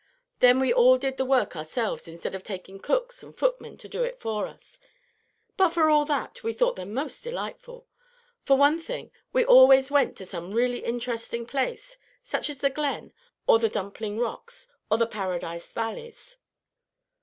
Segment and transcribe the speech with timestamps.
[0.39, 4.01] Then we did all the work ourselves instead of taking cooks and footmen to do
[4.01, 4.79] it for us;
[5.57, 7.85] but for all that, we thought them most delightful.
[8.41, 13.13] For one thing, we always went to some really interesting place, such as the Glen,
[13.45, 16.37] or the Dumpling Rocks, or the Paradise Valleys."